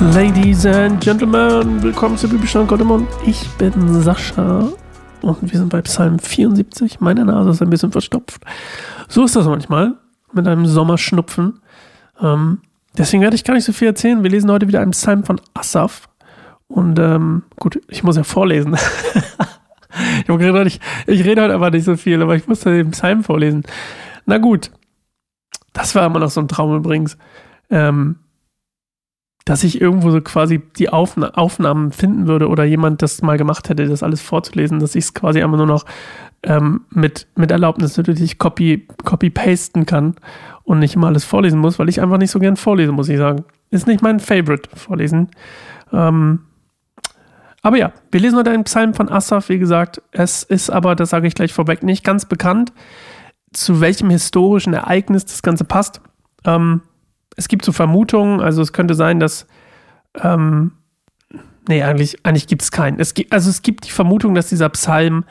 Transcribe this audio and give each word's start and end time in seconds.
Ladies 0.00 0.64
and 0.64 0.98
Gentlemen, 0.98 1.82
willkommen 1.82 2.16
zu 2.16 2.26
Bibelstein 2.26 2.66
Gottemund. 2.66 3.06
Ich 3.26 3.46
bin 3.58 4.00
Sascha 4.00 4.66
und 5.20 5.42
wir 5.42 5.58
sind 5.58 5.68
bei 5.68 5.82
Psalm 5.82 6.18
74. 6.18 7.00
Meine 7.00 7.26
Nase 7.26 7.50
ist 7.50 7.60
ein 7.60 7.68
bisschen 7.68 7.92
verstopft. 7.92 8.42
So 9.08 9.24
ist 9.24 9.36
das 9.36 9.44
manchmal 9.44 9.96
mit 10.32 10.48
einem 10.48 10.64
Sommerschnupfen. 10.64 11.60
Ähm, 12.18 12.62
deswegen 12.96 13.22
werde 13.22 13.36
ich 13.36 13.44
gar 13.44 13.52
nicht 13.52 13.66
so 13.66 13.74
viel 13.74 13.88
erzählen. 13.88 14.22
Wir 14.22 14.30
lesen 14.30 14.50
heute 14.50 14.66
wieder 14.66 14.80
einen 14.80 14.92
Psalm 14.92 15.22
von 15.22 15.38
Asaf. 15.52 16.08
Und 16.66 16.98
ähm, 16.98 17.42
gut, 17.56 17.78
ich 17.88 18.02
muss 18.02 18.16
ja 18.16 18.22
vorlesen. 18.22 18.78
ich 20.22 20.28
habe 20.30 20.66
ich, 20.66 20.80
ich 21.06 21.24
rede 21.24 21.42
heute 21.42 21.54
einfach 21.54 21.70
nicht 21.70 21.84
so 21.84 21.96
viel, 21.96 22.22
aber 22.22 22.36
ich 22.36 22.48
musste 22.48 22.74
den 22.74 22.92
Psalm 22.92 23.22
vorlesen. 23.22 23.64
Na 24.24 24.38
gut, 24.38 24.70
das 25.74 25.94
war 25.94 26.06
immer 26.06 26.20
noch 26.20 26.30
so 26.30 26.40
ein 26.40 26.48
Traum 26.48 26.74
übrigens. 26.74 27.18
Ähm, 27.68 28.16
dass 29.44 29.64
ich 29.64 29.80
irgendwo 29.80 30.10
so 30.10 30.20
quasi 30.20 30.60
die 30.76 30.90
Aufna 30.90 31.30
Aufnahmen 31.30 31.92
finden 31.92 32.26
würde 32.26 32.48
oder 32.48 32.64
jemand 32.64 33.02
das 33.02 33.22
mal 33.22 33.38
gemacht 33.38 33.68
hätte, 33.68 33.86
das 33.86 34.02
alles 34.02 34.20
vorzulesen, 34.20 34.80
dass 34.80 34.94
ich 34.94 35.04
es 35.04 35.14
quasi 35.14 35.42
einfach 35.42 35.56
nur 35.56 35.66
noch 35.66 35.84
ähm, 36.42 36.82
mit, 36.90 37.26
mit 37.36 37.50
Erlaubnis 37.50 37.96
natürlich 37.96 38.38
copy, 38.38 38.86
copy 39.04 39.30
kann 39.86 40.14
und 40.64 40.78
nicht 40.78 40.94
immer 40.94 41.08
alles 41.08 41.24
vorlesen 41.24 41.58
muss, 41.58 41.78
weil 41.78 41.88
ich 41.88 42.00
einfach 42.00 42.18
nicht 42.18 42.30
so 42.30 42.38
gern 42.38 42.56
vorlesen, 42.56 42.94
muss 42.94 43.08
ich 43.08 43.18
sagen. 43.18 43.44
Ist 43.70 43.86
nicht 43.86 44.02
mein 44.02 44.20
Favorite 44.20 44.68
vorlesen. 44.74 45.28
Ähm, 45.92 46.40
aber 47.62 47.76
ja, 47.76 47.92
wir 48.10 48.20
lesen 48.20 48.38
heute 48.38 48.50
einen 48.50 48.64
Psalm 48.64 48.94
von 48.94 49.08
Asaf, 49.08 49.48
wie 49.48 49.58
gesagt. 49.58 50.02
Es 50.12 50.42
ist 50.42 50.70
aber, 50.70 50.94
das 50.96 51.10
sage 51.10 51.26
ich 51.26 51.34
gleich 51.34 51.52
vorweg, 51.52 51.82
nicht 51.82 52.04
ganz 52.04 52.24
bekannt, 52.24 52.72
zu 53.52 53.80
welchem 53.80 54.10
historischen 54.10 54.72
Ereignis 54.72 55.26
das 55.26 55.42
Ganze 55.42 55.64
passt. 55.64 56.00
Ähm, 56.44 56.82
es 57.36 57.48
gibt 57.48 57.64
so 57.64 57.72
Vermutungen, 57.72 58.40
also 58.40 58.62
es 58.62 58.72
könnte 58.72 58.94
sein, 58.94 59.20
dass. 59.20 59.46
Ähm, 60.20 60.72
nee, 61.68 61.82
eigentlich, 61.82 62.24
eigentlich 62.24 62.46
gibt 62.46 62.62
es 62.62 62.70
keinen. 62.70 62.98
Es 62.98 63.14
gibt, 63.14 63.32
also 63.32 63.50
es 63.50 63.62
gibt 63.62 63.86
die 63.86 63.92
Vermutung, 63.92 64.34
dass 64.34 64.48
dieser 64.48 64.68
Psalm 64.70 65.24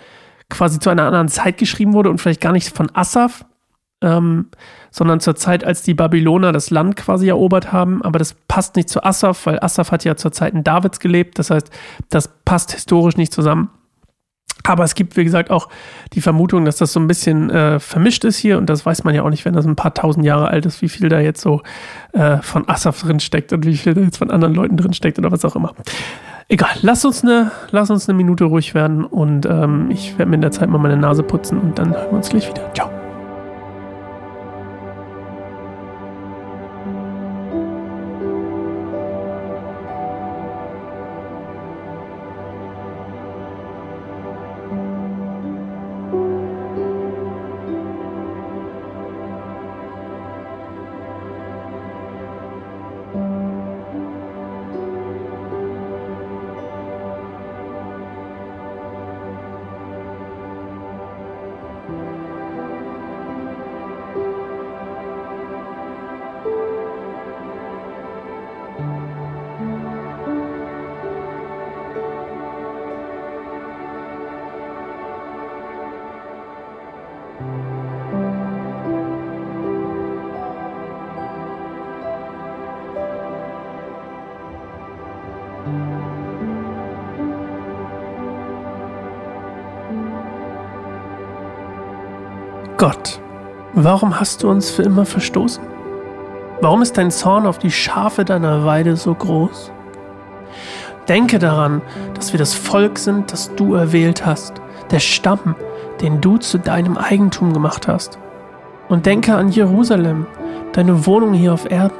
quasi 0.50 0.80
zu 0.80 0.90
einer 0.90 1.04
anderen 1.04 1.28
Zeit 1.28 1.58
geschrieben 1.58 1.94
wurde 1.94 2.10
und 2.10 2.20
vielleicht 2.20 2.42
gar 2.42 2.54
nicht 2.54 2.76
von 2.76 2.90
Asaf, 2.96 3.46
ähm, 4.02 4.48
sondern 4.92 5.20
zur 5.20 5.36
Zeit, 5.36 5.64
als 5.64 5.84
die 5.84 5.94
Babyloner 5.94 6.52
das 6.52 6.70
Land 6.70 6.96
quasi 6.96 7.28
erobert 7.28 7.72
haben. 7.72 8.02
Aber 8.04 8.18
das 8.18 8.34
passt 8.34 8.76
nicht 8.76 8.90
zu 8.90 9.04
Asaf, 9.04 9.46
weil 9.46 9.60
Asaf 9.60 9.92
hat 9.92 10.06
ja 10.06 10.16
zur 10.16 10.32
Zeiten 10.32 10.64
Davids 10.64 11.00
gelebt. 11.00 11.38
Das 11.38 11.52
heißt, 11.52 11.70
das 12.10 12.30
passt 12.46 12.72
historisch 12.72 13.18
nicht 13.18 13.34
zusammen. 13.34 13.70
Aber 14.70 14.84
es 14.84 14.94
gibt, 14.94 15.18
wie 15.18 15.24
gesagt, 15.24 15.50
auch 15.50 15.68
die 16.14 16.22
Vermutung, 16.22 16.64
dass 16.64 16.78
das 16.78 16.94
so 16.94 17.00
ein 17.00 17.08
bisschen 17.08 17.50
äh, 17.50 17.80
vermischt 17.80 18.24
ist 18.24 18.38
hier. 18.38 18.60
Und 18.60 18.70
das 18.70 18.86
weiß 18.86 19.04
man 19.04 19.16
ja 19.16 19.24
auch 19.24 19.32
nicht, 19.32 19.44
wenn 19.44 19.56
das 19.56 19.66
ein 19.66 19.76
paar 19.76 19.96
tausend 19.96 20.24
Jahre 20.24 20.50
alt 20.50 20.68
ist, 20.68 20.84
wie 20.84 20.90
viel 20.90 21.10
da 21.10 21.20
jetzt 21.20 21.42
so 21.42 21.64
äh, 22.14 22.38
von 22.38 22.70
Asaf 22.70 23.02
drin 23.02 23.20
steckt 23.20 23.52
und 23.52 23.66
wie 23.66 23.76
viel 23.76 23.96
da 23.96 24.02
jetzt 24.02 24.18
von 24.18 24.30
anderen 24.30 24.54
Leuten 24.54 24.78
drin 24.78 24.94
steckt 24.94 25.18
oder 25.18 25.32
was 25.32 25.44
auch 25.44 25.56
immer. 25.56 25.74
Egal, 26.50 26.70
lass 26.84 27.04
uns 27.04 27.24
eine, 27.24 27.50
lass 27.72 27.90
uns 27.90 28.08
eine 28.08 28.16
Minute 28.16 28.44
ruhig 28.44 28.76
werden 28.76 29.06
und 29.06 29.48
ähm, 29.48 29.90
ich 29.90 30.20
werde 30.20 30.30
mir 30.30 30.36
in 30.36 30.42
der 30.42 30.52
Zeit 30.52 30.70
mal 30.70 30.78
meine 30.78 30.98
Nase 30.98 31.24
putzen 31.24 31.60
und 31.60 31.80
dann 31.80 31.96
hören 31.96 32.12
wir 32.12 32.18
uns 32.18 32.30
gleich 32.30 32.48
wieder. 32.48 32.72
Ciao. 32.76 32.99
Gott, 92.80 93.20
warum 93.74 94.22
hast 94.22 94.42
du 94.42 94.50
uns 94.50 94.72
für 94.72 94.84
immer 94.84 95.04
verstoßen? 95.04 95.62
Warum 96.62 96.82
ist 96.82 96.98
dein 96.98 97.12
Zorn 97.12 97.46
auf 97.46 97.58
die 97.58 97.72
Schafe 97.72 98.24
deiner 98.24 98.64
Weide 98.64 98.96
so 98.96 99.14
groß? 99.14 99.70
Denke 101.10 101.40
daran, 101.40 101.82
dass 102.14 102.32
wir 102.32 102.38
das 102.38 102.54
Volk 102.54 102.98
sind, 102.98 103.34
das 103.34 103.54
du 103.56 103.74
erwählt 103.74 104.26
hast, 104.26 104.62
der 104.92 105.00
Stamm, 105.00 105.58
den 106.00 106.22
du 106.22 106.38
zu 106.38 106.58
deinem 106.58 106.98
Eigentum 106.98 107.52
gemacht 107.52 107.90
hast. 107.90 108.18
Und 108.88 109.06
denke 109.06 109.36
an 109.36 109.50
Jerusalem, 109.50 110.26
deine 110.72 111.06
Wohnung 111.06 111.34
hier 111.34 111.54
auf 111.54 111.70
Erden. 111.70 111.98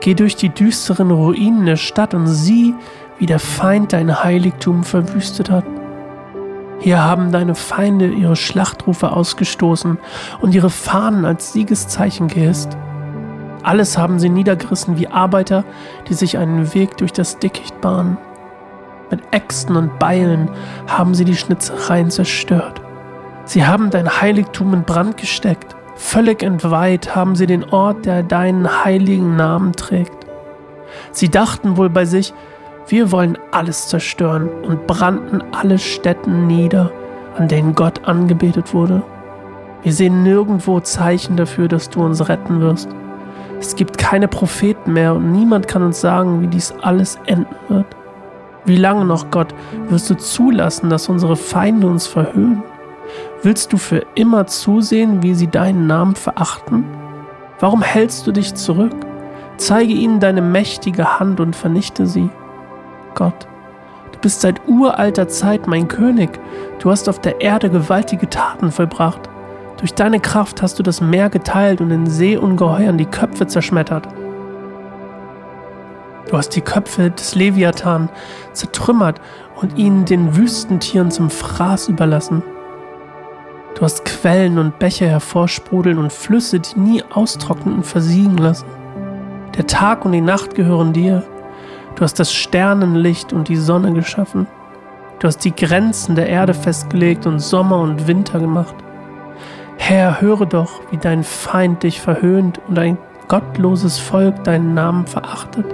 Geh 0.00 0.14
durch 0.14 0.34
die 0.34 0.48
düsteren 0.48 1.12
Ruinen 1.12 1.64
der 1.64 1.76
Stadt 1.76 2.12
und 2.12 2.26
sieh, 2.26 2.74
wie 3.20 3.26
der 3.26 3.38
Feind 3.38 3.92
dein 3.92 4.24
Heiligtum 4.24 4.82
verwüstet 4.82 5.48
hat. 5.48 5.64
Hier 6.84 7.02
haben 7.02 7.32
deine 7.32 7.54
Feinde 7.54 8.08
ihre 8.08 8.36
Schlachtrufe 8.36 9.10
ausgestoßen 9.10 9.96
und 10.42 10.54
ihre 10.54 10.68
Fahnen 10.68 11.24
als 11.24 11.54
Siegeszeichen 11.54 12.28
gehisst. 12.28 12.76
Alles 13.62 13.96
haben 13.96 14.18
sie 14.18 14.28
niedergerissen 14.28 14.98
wie 14.98 15.08
Arbeiter, 15.08 15.64
die 16.10 16.12
sich 16.12 16.36
einen 16.36 16.74
Weg 16.74 16.98
durch 16.98 17.14
das 17.14 17.38
Dickicht 17.38 17.80
bahnen. 17.80 18.18
Mit 19.10 19.22
Äxten 19.30 19.76
und 19.76 19.98
Beilen 19.98 20.50
haben 20.86 21.14
sie 21.14 21.24
die 21.24 21.36
Schnitzereien 21.38 22.10
zerstört. 22.10 22.82
Sie 23.46 23.64
haben 23.64 23.88
dein 23.88 24.20
Heiligtum 24.20 24.74
in 24.74 24.82
Brand 24.82 25.16
gesteckt. 25.16 25.74
Völlig 25.96 26.42
entweiht 26.42 27.16
haben 27.16 27.34
sie 27.34 27.46
den 27.46 27.64
Ort, 27.64 28.04
der 28.04 28.22
deinen 28.22 28.84
heiligen 28.84 29.36
Namen 29.36 29.72
trägt. 29.72 30.26
Sie 31.12 31.30
dachten 31.30 31.78
wohl 31.78 31.88
bei 31.88 32.04
sich, 32.04 32.34
wir 32.86 33.10
wollen 33.12 33.38
alles 33.50 33.88
zerstören 33.88 34.48
und 34.48 34.86
brannten 34.86 35.42
alle 35.52 35.78
Städten 35.78 36.46
nieder, 36.46 36.92
an 37.36 37.48
denen 37.48 37.74
Gott 37.74 38.06
angebetet 38.06 38.74
wurde. 38.74 39.02
Wir 39.82 39.92
sehen 39.92 40.22
nirgendwo 40.22 40.80
Zeichen 40.80 41.36
dafür, 41.36 41.68
dass 41.68 41.88
du 41.88 42.04
uns 42.04 42.28
retten 42.28 42.60
wirst. 42.60 42.88
Es 43.58 43.76
gibt 43.76 43.96
keine 43.96 44.28
Propheten 44.28 44.92
mehr 44.92 45.14
und 45.14 45.32
niemand 45.32 45.68
kann 45.68 45.82
uns 45.82 46.00
sagen, 46.00 46.42
wie 46.42 46.46
dies 46.46 46.72
alles 46.82 47.18
enden 47.26 47.54
wird. 47.68 47.86
Wie 48.66 48.76
lange 48.76 49.04
noch, 49.04 49.30
Gott, 49.30 49.54
wirst 49.88 50.08
du 50.10 50.14
zulassen, 50.14 50.90
dass 50.90 51.08
unsere 51.08 51.36
Feinde 51.36 51.86
uns 51.86 52.06
verhöhnen? 52.06 52.62
Willst 53.42 53.72
du 53.72 53.76
für 53.76 54.04
immer 54.14 54.46
zusehen, 54.46 55.22
wie 55.22 55.34
sie 55.34 55.48
deinen 55.48 55.86
Namen 55.86 56.14
verachten? 56.14 56.84
Warum 57.60 57.82
hältst 57.82 58.26
du 58.26 58.32
dich 58.32 58.54
zurück? 58.54 58.94
Zeige 59.56 59.92
ihnen 59.92 60.20
deine 60.20 60.42
mächtige 60.42 61.18
Hand 61.18 61.40
und 61.40 61.54
vernichte 61.54 62.06
sie. 62.06 62.30
Gott. 63.14 63.46
Du 64.12 64.18
bist 64.20 64.40
seit 64.40 64.66
uralter 64.66 65.28
Zeit 65.28 65.66
mein 65.66 65.88
König. 65.88 66.30
Du 66.78 66.90
hast 66.90 67.08
auf 67.08 67.20
der 67.20 67.40
Erde 67.40 67.70
gewaltige 67.70 68.28
Taten 68.28 68.70
vollbracht. 68.70 69.28
Durch 69.78 69.94
deine 69.94 70.20
Kraft 70.20 70.62
hast 70.62 70.78
du 70.78 70.82
das 70.82 71.00
Meer 71.00 71.30
geteilt 71.30 71.80
und 71.80 71.90
den 71.90 72.06
Seeungeheuern 72.06 72.96
die 72.96 73.06
Köpfe 73.06 73.46
zerschmettert. 73.46 74.08
Du 76.30 76.38
hast 76.38 76.50
die 76.50 76.62
Köpfe 76.62 77.10
des 77.10 77.34
Leviathan 77.34 78.08
zertrümmert 78.52 79.20
und 79.60 79.76
ihnen 79.78 80.04
den 80.04 80.36
Wüstentieren 80.36 81.10
zum 81.10 81.30
Fraß 81.30 81.88
überlassen. 81.88 82.42
Du 83.74 83.82
hast 83.82 84.04
Quellen 84.04 84.58
und 84.58 84.78
Bäche 84.78 85.06
hervorsprudeln 85.06 85.98
und 85.98 86.12
Flüsse, 86.12 86.60
die 86.60 86.78
nie 86.78 87.02
austrockneten, 87.12 87.82
versiegen 87.82 88.38
lassen. 88.38 88.66
Der 89.56 89.66
Tag 89.66 90.04
und 90.04 90.12
die 90.12 90.20
Nacht 90.20 90.54
gehören 90.54 90.92
dir. 90.92 91.24
Du 91.96 92.02
hast 92.02 92.18
das 92.18 92.32
Sternenlicht 92.32 93.32
und 93.32 93.48
die 93.48 93.56
Sonne 93.56 93.92
geschaffen. 93.92 94.46
Du 95.20 95.28
hast 95.28 95.38
die 95.38 95.54
Grenzen 95.54 96.16
der 96.16 96.28
Erde 96.28 96.52
festgelegt 96.52 97.26
und 97.26 97.38
Sommer 97.38 97.78
und 97.78 98.08
Winter 98.08 98.40
gemacht. 98.40 98.74
Herr, 99.76 100.20
höre 100.20 100.46
doch, 100.46 100.80
wie 100.90 100.96
dein 100.96 101.22
Feind 101.22 101.82
dich 101.82 102.00
verhöhnt 102.00 102.60
und 102.68 102.78
ein 102.78 102.98
gottloses 103.28 103.98
Volk 103.98 104.44
deinen 104.44 104.74
Namen 104.74 105.06
verachtet. 105.06 105.66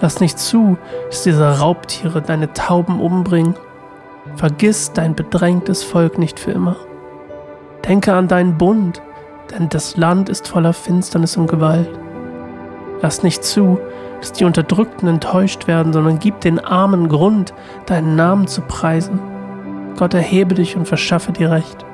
Lass 0.00 0.20
nicht 0.20 0.38
zu, 0.38 0.76
dass 1.08 1.22
diese 1.22 1.58
Raubtiere 1.58 2.22
deine 2.22 2.52
Tauben 2.52 3.00
umbringen. 3.00 3.54
Vergiss 4.36 4.92
dein 4.92 5.14
bedrängtes 5.14 5.84
Volk 5.84 6.18
nicht 6.18 6.40
für 6.40 6.50
immer. 6.50 6.76
Denke 7.86 8.14
an 8.14 8.28
deinen 8.28 8.56
Bund, 8.56 9.02
denn 9.50 9.68
das 9.68 9.96
Land 9.96 10.28
ist 10.28 10.48
voller 10.48 10.72
Finsternis 10.72 11.36
und 11.36 11.46
Gewalt. 11.46 11.90
Lass 13.04 13.22
nicht 13.22 13.44
zu, 13.44 13.78
dass 14.20 14.32
die 14.32 14.46
Unterdrückten 14.46 15.06
enttäuscht 15.06 15.66
werden, 15.66 15.92
sondern 15.92 16.20
gib 16.20 16.40
den 16.40 16.58
Armen 16.58 17.10
Grund, 17.10 17.52
deinen 17.84 18.16
Namen 18.16 18.46
zu 18.46 18.62
preisen. 18.62 19.20
Gott 19.98 20.14
erhebe 20.14 20.54
dich 20.54 20.74
und 20.74 20.88
verschaffe 20.88 21.30
dir 21.30 21.50
Recht. 21.50 21.84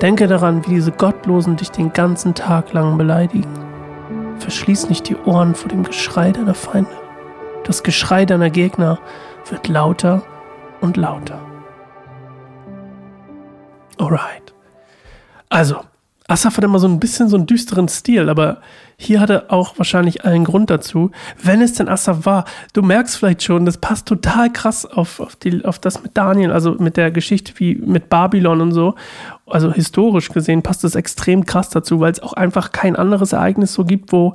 Denke 0.00 0.28
daran, 0.28 0.64
wie 0.64 0.70
diese 0.70 0.92
Gottlosen 0.92 1.56
dich 1.56 1.70
den 1.70 1.92
ganzen 1.92 2.32
Tag 2.32 2.72
lang 2.72 2.96
beleidigen. 2.96 3.52
Verschließ 4.38 4.88
nicht 4.88 5.10
die 5.10 5.16
Ohren 5.26 5.54
vor 5.54 5.68
dem 5.68 5.82
Geschrei 5.82 6.32
deiner 6.32 6.54
Feinde. 6.54 6.88
Das 7.64 7.82
Geschrei 7.82 8.24
deiner 8.24 8.48
Gegner 8.48 8.98
wird 9.50 9.68
lauter 9.68 10.22
und 10.80 10.96
lauter. 10.96 11.38
Alright. 13.98 14.54
Also, 15.50 15.80
Asaf 16.30 16.56
hat 16.56 16.64
immer 16.64 16.78
so 16.78 16.86
ein 16.86 17.00
bisschen 17.00 17.28
so 17.28 17.36
einen 17.36 17.46
düsteren 17.46 17.88
Stil, 17.88 18.28
aber 18.28 18.58
hier 18.96 19.18
hat 19.20 19.30
er 19.30 19.52
auch 19.52 19.76
wahrscheinlich 19.78 20.24
einen 20.24 20.44
Grund 20.44 20.70
dazu. 20.70 21.10
Wenn 21.42 21.60
es 21.60 21.72
denn 21.72 21.88
Asaf 21.88 22.24
war, 22.24 22.44
du 22.72 22.82
merkst 22.82 23.16
vielleicht 23.16 23.42
schon, 23.42 23.66
das 23.66 23.78
passt 23.78 24.06
total 24.06 24.52
krass 24.52 24.86
auf, 24.86 25.18
auf, 25.18 25.34
die, 25.34 25.64
auf 25.64 25.80
das 25.80 26.04
mit 26.04 26.16
Daniel, 26.16 26.52
also 26.52 26.76
mit 26.78 26.96
der 26.96 27.10
Geschichte 27.10 27.52
wie 27.56 27.74
mit 27.74 28.08
Babylon 28.08 28.60
und 28.60 28.72
so. 28.72 28.94
Also 29.46 29.72
historisch 29.72 30.28
gesehen 30.28 30.62
passt 30.62 30.84
das 30.84 30.94
extrem 30.94 31.46
krass 31.46 31.68
dazu, 31.68 31.98
weil 31.98 32.12
es 32.12 32.22
auch 32.22 32.34
einfach 32.34 32.70
kein 32.70 32.94
anderes 32.94 33.32
Ereignis 33.32 33.74
so 33.74 33.84
gibt, 33.84 34.12
wo, 34.12 34.34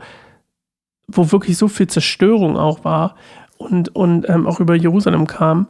wo 1.07 1.31
wirklich 1.31 1.57
so 1.57 1.69
viel 1.69 1.87
Zerstörung 1.87 2.57
auch 2.57 2.83
war 2.83 3.15
und, 3.57 3.95
und 3.95 4.27
ähm, 4.27 4.47
auch 4.47 4.59
über 4.59 4.75
Jerusalem 4.75 5.27
kam. 5.27 5.67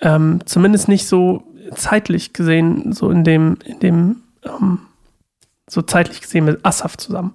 Ähm, 0.00 0.40
zumindest 0.46 0.88
nicht 0.88 1.06
so 1.06 1.42
zeitlich 1.74 2.32
gesehen, 2.32 2.94
so 2.94 3.10
in 3.10 3.22
dem, 3.22 3.58
in 3.66 3.80
dem, 3.80 4.16
ähm, 4.44 4.78
so 5.68 5.82
zeitlich 5.82 6.20
gesehen 6.20 6.44
mit 6.44 6.64
Asaf 6.64 6.96
zusammen. 6.96 7.32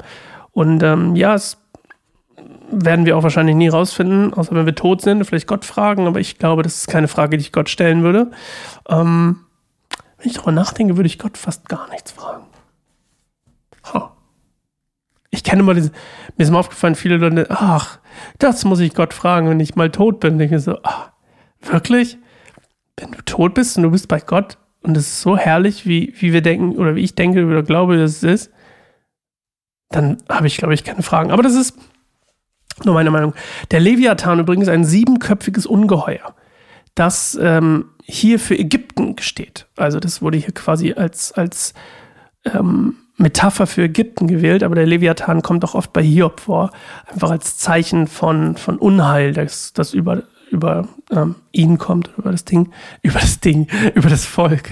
Und 0.51 0.83
ähm, 0.83 1.15
ja, 1.15 1.33
es 1.35 1.57
werden 2.69 3.05
wir 3.05 3.17
auch 3.17 3.23
wahrscheinlich 3.23 3.55
nie 3.55 3.67
rausfinden, 3.67 4.33
außer 4.33 4.55
wenn 4.55 4.65
wir 4.65 4.75
tot 4.75 5.01
sind, 5.01 5.23
vielleicht 5.25 5.47
Gott 5.47 5.65
fragen, 5.65 6.07
aber 6.07 6.19
ich 6.19 6.37
glaube, 6.39 6.63
das 6.63 6.77
ist 6.77 6.87
keine 6.87 7.07
Frage, 7.07 7.37
die 7.37 7.41
ich 7.41 7.51
Gott 7.51 7.69
stellen 7.69 8.03
würde. 8.03 8.31
Ähm, 8.89 9.41
wenn 10.17 10.27
ich 10.27 10.33
darüber 10.33 10.51
nachdenke, 10.51 10.97
würde 10.97 11.07
ich 11.07 11.19
Gott 11.19 11.37
fast 11.37 11.69
gar 11.69 11.89
nichts 11.89 12.11
fragen. 12.11 12.45
Huh. 13.93 14.07
Ich 15.29 15.43
kenne 15.43 15.61
immer 15.61 15.73
diese, 15.73 15.91
mir 16.37 16.43
ist 16.43 16.51
mal 16.51 16.59
aufgefallen, 16.59 16.95
viele 16.95 17.17
Leute, 17.17 17.47
ach, 17.49 17.99
das 18.39 18.65
muss 18.65 18.79
ich 18.79 18.93
Gott 18.93 19.13
fragen, 19.13 19.49
wenn 19.49 19.59
ich 19.59 19.75
mal 19.75 19.89
tot 19.89 20.19
bin. 20.19 20.35
Und 20.35 20.39
ich 20.41 20.61
so, 20.61 20.77
ach, 20.83 21.11
wirklich? 21.61 22.17
Wenn 22.97 23.11
du 23.11 23.21
tot 23.23 23.53
bist 23.53 23.77
und 23.77 23.83
du 23.83 23.91
bist 23.91 24.07
bei 24.07 24.19
Gott, 24.19 24.57
und 24.83 24.97
es 24.97 25.07
ist 25.07 25.21
so 25.21 25.37
herrlich, 25.37 25.85
wie, 25.85 26.13
wie 26.19 26.33
wir 26.33 26.41
denken 26.41 26.77
oder 26.77 26.95
wie 26.95 27.03
ich 27.03 27.15
denke 27.15 27.45
oder 27.45 27.63
glaube, 27.63 27.97
dass 27.97 28.17
es 28.17 28.23
ist, 28.23 28.51
dann 29.89 30.17
habe 30.29 30.47
ich, 30.47 30.57
glaube 30.57 30.73
ich, 30.73 30.83
keine 30.83 31.03
Fragen. 31.03 31.31
Aber 31.31 31.43
das 31.43 31.55
ist 31.55 31.77
nur 32.83 32.93
meine 32.93 33.11
Meinung. 33.11 33.33
Der 33.71 33.79
Leviathan 33.79 34.39
übrigens 34.39 34.67
ein 34.67 34.83
siebenköpfiges 34.83 35.65
Ungeheuer, 35.65 36.35
das 36.95 37.37
ähm, 37.41 37.91
hier 38.03 38.39
für 38.39 38.57
Ägypten 38.57 39.15
steht. 39.19 39.67
Also 39.77 39.99
das 39.99 40.21
wurde 40.21 40.37
hier 40.37 40.53
quasi 40.53 40.93
als, 40.93 41.31
als 41.31 41.73
ähm, 42.45 42.95
Metapher 43.17 43.67
für 43.67 43.83
Ägypten 43.83 44.27
gewählt, 44.27 44.63
aber 44.63 44.75
der 44.75 44.87
Leviathan 44.87 45.43
kommt 45.43 45.63
auch 45.63 45.75
oft 45.75 45.93
bei 45.93 46.03
Hiob 46.03 46.41
vor, 46.41 46.71
einfach 47.05 47.29
als 47.29 47.57
Zeichen 47.57 48.07
von, 48.07 48.57
von 48.57 48.77
Unheil, 48.77 49.33
das, 49.33 49.71
das 49.71 49.93
über 49.93 50.23
über 50.53 50.87
ähm, 51.11 51.35
ihn 51.51 51.77
kommt, 51.77 52.11
über 52.17 52.31
das 52.31 52.45
Ding, 52.45 52.71
über 53.01 53.19
das 53.19 53.39
Ding, 53.39 53.67
über 53.95 54.09
das 54.09 54.25
Volk. 54.25 54.69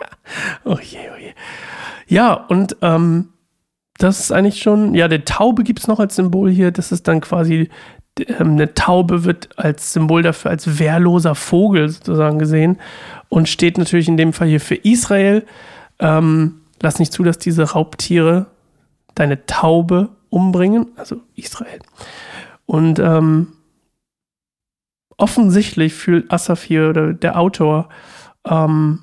oh 0.64 0.78
je, 0.82 0.98
oh 1.14 1.18
je. 1.18 1.32
Ja, 2.06 2.34
und 2.34 2.76
ähm, 2.82 3.28
das 3.98 4.20
ist 4.20 4.32
eigentlich 4.32 4.60
schon, 4.60 4.94
ja, 4.94 5.08
der 5.08 5.24
Taube 5.24 5.62
gibt 5.62 5.80
es 5.80 5.86
noch 5.86 6.00
als 6.00 6.16
Symbol 6.16 6.50
hier. 6.50 6.72
Das 6.72 6.92
ist 6.92 7.06
dann 7.08 7.20
quasi, 7.20 7.70
ähm, 8.18 8.52
eine 8.52 8.74
Taube 8.74 9.24
wird 9.24 9.58
als 9.58 9.92
Symbol 9.92 10.22
dafür, 10.22 10.50
als 10.50 10.78
wehrloser 10.78 11.34
Vogel 11.34 11.88
sozusagen 11.88 12.38
gesehen 12.38 12.78
und 13.28 13.48
steht 13.48 13.78
natürlich 13.78 14.08
in 14.08 14.16
dem 14.16 14.32
Fall 14.32 14.48
hier 14.48 14.60
für 14.60 14.74
Israel. 14.74 15.46
Ähm, 15.98 16.62
lass 16.82 16.98
nicht 16.98 17.12
zu, 17.12 17.22
dass 17.22 17.38
diese 17.38 17.62
Raubtiere 17.62 18.46
deine 19.14 19.46
Taube 19.46 20.10
umbringen, 20.30 20.88
also 20.96 21.16
Israel. 21.36 21.78
Und 22.66 22.98
ähm, 22.98 23.48
offensichtlich 25.16 25.94
fühlt 25.94 26.32
Asaf 26.32 26.62
hier 26.62 26.88
oder 26.90 27.12
der 27.12 27.38
Autor, 27.38 27.88
ähm, 28.46 29.02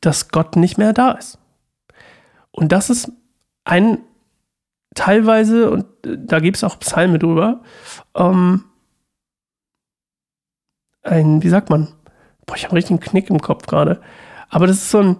dass 0.00 0.28
Gott 0.28 0.56
nicht 0.56 0.78
mehr 0.78 0.92
da 0.92 1.12
ist. 1.12 1.38
Und 2.50 2.72
das 2.72 2.90
ist 2.90 3.10
ein 3.64 3.98
teilweise, 4.94 5.70
und 5.70 5.86
da 6.02 6.40
gibt 6.40 6.56
es 6.56 6.64
auch 6.64 6.78
Psalme 6.78 7.18
drüber, 7.18 7.62
ähm, 8.14 8.64
ein, 11.02 11.42
wie 11.42 11.48
sagt 11.48 11.68
man? 11.68 11.88
Boah, 12.46 12.56
ich 12.56 12.64
habe 12.64 12.72
einen 12.72 12.78
richtigen 12.78 13.00
Knick 13.00 13.30
im 13.30 13.40
Kopf 13.40 13.66
gerade. 13.66 14.00
Aber 14.48 14.66
das 14.66 14.76
ist 14.76 14.90
so 14.90 15.00
ein, 15.00 15.16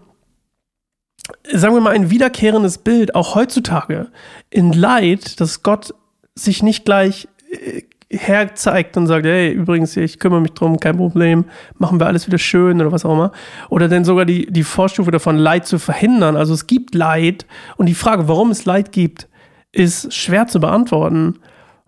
sagen 1.52 1.74
wir 1.74 1.80
mal, 1.80 1.94
ein 1.94 2.10
wiederkehrendes 2.10 2.78
Bild, 2.78 3.14
auch 3.14 3.34
heutzutage, 3.34 4.10
in 4.50 4.72
Leid, 4.72 5.40
dass 5.40 5.62
Gott 5.62 5.94
sich 6.34 6.62
nicht 6.62 6.84
gleich 6.84 7.28
äh, 7.50 7.82
herzeigt 8.10 8.96
und 8.96 9.06
sagt, 9.06 9.26
hey, 9.26 9.52
übrigens, 9.52 9.96
ich 9.96 10.18
kümmere 10.18 10.40
mich 10.40 10.52
drum, 10.52 10.78
kein 10.78 10.96
Problem, 10.96 11.44
machen 11.78 11.98
wir 12.00 12.06
alles 12.06 12.26
wieder 12.26 12.38
schön 12.38 12.80
oder 12.80 12.92
was 12.92 13.04
auch 13.04 13.12
immer. 13.12 13.32
Oder 13.70 13.88
dann 13.88 14.04
sogar 14.04 14.24
die, 14.24 14.46
die 14.46 14.62
Vorstufe 14.62 15.10
davon, 15.10 15.36
Leid 15.36 15.66
zu 15.66 15.78
verhindern. 15.78 16.36
Also 16.36 16.54
es 16.54 16.66
gibt 16.66 16.94
Leid 16.94 17.46
und 17.76 17.86
die 17.86 17.94
Frage, 17.94 18.28
warum 18.28 18.50
es 18.50 18.64
Leid 18.64 18.92
gibt, 18.92 19.28
ist 19.72 20.12
schwer 20.14 20.46
zu 20.46 20.60
beantworten. 20.60 21.40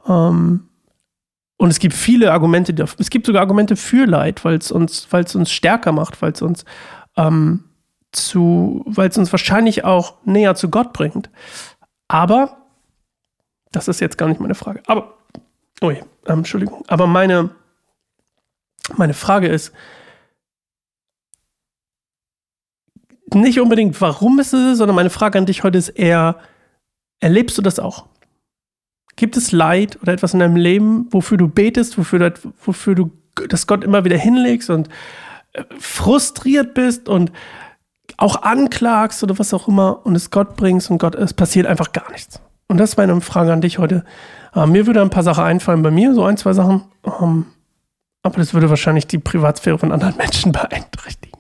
Ähm, 0.08 0.68
und 1.58 1.70
es 1.70 1.78
gibt 1.78 1.94
viele 1.94 2.32
Argumente, 2.32 2.74
es 2.98 3.10
gibt 3.10 3.26
sogar 3.26 3.42
Argumente 3.42 3.76
für 3.76 4.06
Leid, 4.06 4.44
weil 4.44 4.56
es 4.56 4.70
uns, 4.70 5.08
uns 5.12 5.50
stärker 5.50 5.92
macht, 5.92 6.20
weil 6.20 6.32
es 6.32 6.42
uns 6.42 6.64
ähm, 7.16 7.64
weil 8.34 9.08
es 9.08 9.18
uns 9.18 9.32
wahrscheinlich 9.32 9.84
auch 9.84 10.14
näher 10.24 10.54
zu 10.54 10.70
Gott 10.70 10.92
bringt. 10.92 11.30
Aber, 12.08 12.56
das 13.72 13.88
ist 13.88 14.00
jetzt 14.00 14.16
gar 14.16 14.28
nicht 14.28 14.40
meine 14.40 14.54
Frage. 14.54 14.82
Aber 14.86 15.15
Oh 15.80 15.90
ähm, 15.90 16.04
Entschuldigung. 16.26 16.84
Aber 16.88 17.06
meine, 17.06 17.50
meine 18.96 19.14
Frage 19.14 19.48
ist, 19.48 19.72
nicht 23.34 23.60
unbedingt, 23.60 24.00
warum 24.00 24.38
ist 24.38 24.52
es, 24.52 24.78
sondern 24.78 24.96
meine 24.96 25.10
Frage 25.10 25.38
an 25.38 25.46
dich 25.46 25.64
heute 25.64 25.78
ist 25.78 25.88
eher, 25.90 26.38
erlebst 27.20 27.58
du 27.58 27.62
das 27.62 27.78
auch? 27.78 28.06
Gibt 29.16 29.36
es 29.36 29.52
Leid 29.52 29.98
oder 30.02 30.12
etwas 30.12 30.34
in 30.34 30.40
deinem 30.40 30.56
Leben, 30.56 31.08
wofür 31.10 31.38
du 31.38 31.48
betest, 31.48 31.98
wofür 31.98 32.18
du, 32.30 32.52
wofür 32.64 32.94
du 32.94 33.10
das 33.48 33.66
Gott 33.66 33.84
immer 33.84 34.04
wieder 34.04 34.16
hinlegst 34.16 34.70
und 34.70 34.88
äh, 35.52 35.64
frustriert 35.78 36.74
bist 36.74 37.08
und 37.08 37.32
auch 38.16 38.42
anklagst 38.42 39.22
oder 39.22 39.38
was 39.38 39.52
auch 39.52 39.68
immer 39.68 40.06
und 40.06 40.14
es 40.14 40.30
Gott 40.30 40.56
bringst 40.56 40.90
und 40.90 40.98
Gott, 40.98 41.14
es 41.14 41.34
passiert 41.34 41.66
einfach 41.66 41.92
gar 41.92 42.10
nichts? 42.12 42.40
Und 42.68 42.78
das 42.78 42.90
ist 42.90 42.96
meine 42.96 43.20
Frage 43.20 43.52
an 43.52 43.60
dich 43.60 43.78
heute. 43.78 44.04
Äh, 44.54 44.66
mir 44.66 44.86
würde 44.86 45.02
ein 45.02 45.10
paar 45.10 45.22
Sachen 45.22 45.44
einfallen 45.44 45.82
bei 45.82 45.90
mir, 45.90 46.14
so 46.14 46.24
ein, 46.24 46.36
zwei 46.36 46.52
Sachen. 46.52 46.84
Ähm, 47.20 47.46
aber 48.22 48.38
das 48.38 48.54
würde 48.54 48.68
wahrscheinlich 48.70 49.06
die 49.06 49.18
Privatsphäre 49.18 49.78
von 49.78 49.92
anderen 49.92 50.16
Menschen 50.18 50.52
beeinträchtigen. 50.52 51.38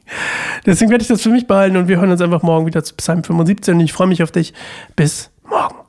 Deswegen 0.64 0.90
werde 0.90 1.02
ich 1.02 1.08
das 1.08 1.22
für 1.22 1.30
mich 1.30 1.46
behalten 1.46 1.76
und 1.76 1.88
wir 1.88 1.98
hören 1.98 2.10
uns 2.10 2.20
einfach 2.20 2.42
morgen 2.42 2.66
wieder 2.66 2.84
zu 2.84 2.94
Psalm 2.94 3.24
75 3.24 3.74
und 3.74 3.80
ich 3.80 3.92
freue 3.92 4.06
mich 4.06 4.22
auf 4.22 4.30
dich. 4.30 4.54
Bis 4.94 5.30
morgen. 5.48 5.85